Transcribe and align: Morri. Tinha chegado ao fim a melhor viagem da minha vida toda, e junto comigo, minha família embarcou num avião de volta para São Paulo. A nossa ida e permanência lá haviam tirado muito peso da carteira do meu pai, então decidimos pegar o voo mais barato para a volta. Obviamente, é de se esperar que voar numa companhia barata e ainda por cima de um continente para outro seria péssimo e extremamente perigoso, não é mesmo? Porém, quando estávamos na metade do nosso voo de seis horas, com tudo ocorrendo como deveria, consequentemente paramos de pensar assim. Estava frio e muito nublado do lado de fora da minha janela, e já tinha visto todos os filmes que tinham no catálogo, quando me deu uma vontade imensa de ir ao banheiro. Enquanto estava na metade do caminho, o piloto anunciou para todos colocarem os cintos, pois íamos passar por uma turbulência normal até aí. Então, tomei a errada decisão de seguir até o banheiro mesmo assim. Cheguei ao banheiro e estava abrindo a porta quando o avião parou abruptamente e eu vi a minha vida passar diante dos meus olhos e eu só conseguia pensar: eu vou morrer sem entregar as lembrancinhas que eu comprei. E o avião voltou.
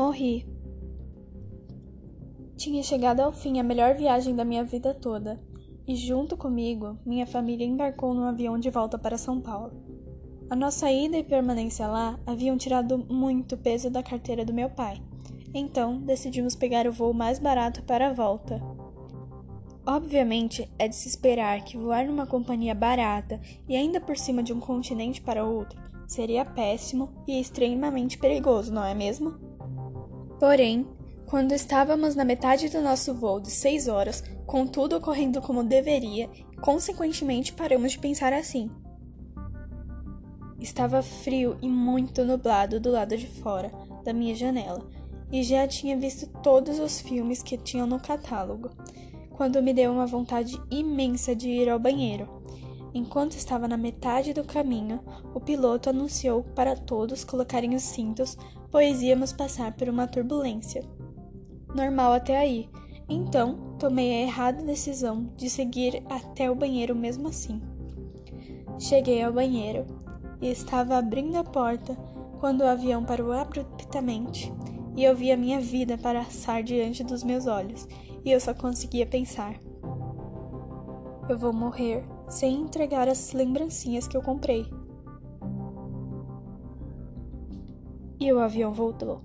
Morri. 0.00 0.46
Tinha 2.56 2.82
chegado 2.82 3.20
ao 3.20 3.30
fim 3.30 3.60
a 3.60 3.62
melhor 3.62 3.94
viagem 3.94 4.34
da 4.34 4.46
minha 4.46 4.64
vida 4.64 4.94
toda, 4.94 5.38
e 5.86 5.94
junto 5.94 6.38
comigo, 6.38 6.98
minha 7.04 7.26
família 7.26 7.66
embarcou 7.66 8.14
num 8.14 8.24
avião 8.24 8.58
de 8.58 8.70
volta 8.70 8.96
para 8.96 9.18
São 9.18 9.42
Paulo. 9.42 9.74
A 10.48 10.56
nossa 10.56 10.90
ida 10.90 11.18
e 11.18 11.22
permanência 11.22 11.86
lá 11.86 12.18
haviam 12.26 12.56
tirado 12.56 12.96
muito 13.10 13.58
peso 13.58 13.90
da 13.90 14.02
carteira 14.02 14.42
do 14.42 14.54
meu 14.54 14.70
pai, 14.70 15.02
então 15.52 16.00
decidimos 16.00 16.56
pegar 16.56 16.86
o 16.86 16.92
voo 16.92 17.12
mais 17.12 17.38
barato 17.38 17.82
para 17.82 18.08
a 18.08 18.12
volta. 18.14 18.58
Obviamente, 19.86 20.66
é 20.78 20.88
de 20.88 20.96
se 20.96 21.08
esperar 21.08 21.62
que 21.62 21.76
voar 21.76 22.06
numa 22.06 22.26
companhia 22.26 22.74
barata 22.74 23.38
e 23.68 23.76
ainda 23.76 24.00
por 24.00 24.16
cima 24.16 24.42
de 24.42 24.54
um 24.54 24.60
continente 24.60 25.20
para 25.20 25.44
outro 25.44 25.78
seria 26.06 26.42
péssimo 26.42 27.12
e 27.28 27.38
extremamente 27.38 28.16
perigoso, 28.16 28.72
não 28.72 28.82
é 28.82 28.94
mesmo? 28.94 29.49
Porém, 30.40 30.86
quando 31.26 31.52
estávamos 31.52 32.14
na 32.14 32.24
metade 32.24 32.70
do 32.70 32.80
nosso 32.80 33.12
voo 33.12 33.38
de 33.38 33.50
seis 33.50 33.88
horas, 33.88 34.24
com 34.46 34.66
tudo 34.66 34.96
ocorrendo 34.96 35.42
como 35.42 35.62
deveria, 35.62 36.30
consequentemente 36.62 37.52
paramos 37.52 37.92
de 37.92 37.98
pensar 37.98 38.32
assim. 38.32 38.70
Estava 40.58 41.02
frio 41.02 41.58
e 41.60 41.68
muito 41.68 42.24
nublado 42.24 42.80
do 42.80 42.90
lado 42.90 43.18
de 43.18 43.26
fora 43.26 43.70
da 44.02 44.14
minha 44.14 44.34
janela, 44.34 44.88
e 45.30 45.42
já 45.42 45.68
tinha 45.68 45.94
visto 45.96 46.26
todos 46.42 46.78
os 46.78 47.02
filmes 47.02 47.42
que 47.42 47.58
tinham 47.58 47.86
no 47.86 48.00
catálogo, 48.00 48.70
quando 49.32 49.62
me 49.62 49.74
deu 49.74 49.92
uma 49.92 50.06
vontade 50.06 50.58
imensa 50.70 51.36
de 51.36 51.50
ir 51.50 51.68
ao 51.68 51.78
banheiro. 51.78 52.26
Enquanto 52.92 53.34
estava 53.34 53.68
na 53.68 53.76
metade 53.76 54.32
do 54.32 54.44
caminho, 54.44 55.00
o 55.34 55.40
piloto 55.40 55.90
anunciou 55.90 56.42
para 56.42 56.74
todos 56.74 57.24
colocarem 57.24 57.74
os 57.74 57.82
cintos, 57.82 58.36
pois 58.70 59.00
íamos 59.00 59.32
passar 59.32 59.72
por 59.72 59.88
uma 59.88 60.08
turbulência 60.08 60.82
normal 61.74 62.12
até 62.12 62.36
aí. 62.36 62.68
Então, 63.08 63.74
tomei 63.78 64.12
a 64.12 64.22
errada 64.22 64.62
decisão 64.62 65.30
de 65.36 65.48
seguir 65.50 66.02
até 66.08 66.50
o 66.50 66.54
banheiro 66.54 66.94
mesmo 66.94 67.28
assim. 67.28 67.60
Cheguei 68.78 69.22
ao 69.22 69.32
banheiro 69.32 69.86
e 70.40 70.48
estava 70.48 70.96
abrindo 70.96 71.36
a 71.36 71.44
porta 71.44 71.96
quando 72.38 72.62
o 72.62 72.66
avião 72.66 73.04
parou 73.04 73.32
abruptamente 73.32 74.52
e 74.96 75.04
eu 75.04 75.14
vi 75.14 75.30
a 75.30 75.36
minha 75.36 75.60
vida 75.60 75.98
passar 75.98 76.62
diante 76.62 77.04
dos 77.04 77.22
meus 77.22 77.46
olhos 77.46 77.86
e 78.24 78.30
eu 78.30 78.40
só 78.40 78.54
conseguia 78.54 79.06
pensar: 79.06 79.54
eu 81.28 81.38
vou 81.38 81.52
morrer 81.52 82.04
sem 82.30 82.60
entregar 82.60 83.08
as 83.08 83.32
lembrancinhas 83.32 84.06
que 84.06 84.16
eu 84.16 84.22
comprei. 84.22 84.64
E 88.20 88.32
o 88.32 88.38
avião 88.38 88.72
voltou. 88.72 89.20